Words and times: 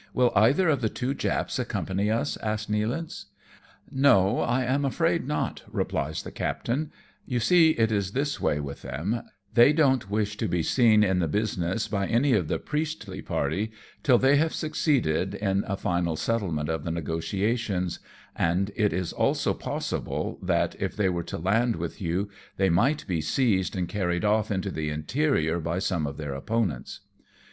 "Will 0.14 0.30
either 0.36 0.68
of 0.68 0.80
the 0.80 0.88
two 0.88 1.12
Japs 1.12 1.58
accompany 1.58 2.08
us?" 2.08 2.36
asks 2.36 2.70
Nealance. 2.70 3.24
"No, 3.90 4.38
I 4.38 4.62
am 4.62 4.84
afraid 4.84 5.26
not," 5.26 5.64
replies 5.68 6.22
the 6.22 6.30
captain; 6.30 6.92
"you 7.26 7.40
see 7.40 7.70
it 7.72 7.90
is 7.90 8.12
this 8.12 8.40
way 8.40 8.60
with 8.60 8.82
them, 8.82 9.22
they 9.52 9.72
don't 9.72 10.08
wish 10.08 10.36
to 10.36 10.46
be 10.46 10.62
seen 10.62 11.02
in 11.02 11.18
the 11.18 11.26
business 11.26 11.88
by 11.88 12.06
any 12.06 12.32
of 12.32 12.46
the 12.46 12.60
priestly 12.60 13.22
party, 13.22 13.72
till 14.04 14.18
they 14.18 14.36
have 14.36 14.54
succeeded 14.54 15.34
in 15.34 15.64
a 15.66 15.76
final 15.76 16.14
settlement 16.14 16.68
of 16.68 16.84
the 16.84 16.92
negotiations, 16.92 17.98
and 18.36 18.70
it 18.76 18.92
is 18.92 19.12
also 19.12 19.52
possible, 19.52 20.38
that, 20.40 20.76
if 20.78 20.94
they 20.94 21.08
were 21.08 21.24
to 21.24 21.38
land 21.38 21.74
with 21.74 21.98
262 21.98 22.22
AMONG 22.22 22.22
TYPHOONS 22.22 22.58
AND 22.60 22.76
PIRATE 22.76 22.94
CRAFT. 22.94 23.08
you, 23.08 23.08
they 23.08 23.08
might 23.08 23.08
be 23.08 23.20
seized 23.20 23.74
and 23.74 23.88
carried 23.88 24.24
off 24.24 24.52
into 24.52 24.70
the 24.70 24.90
interior 24.90 25.58
by 25.58 25.80
some 25.80 26.06
of 26.06 26.18
their 26.18 26.34
opponents." 26.34 27.00